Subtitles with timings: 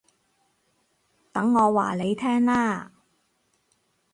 [1.31, 2.91] 等我話你聽啦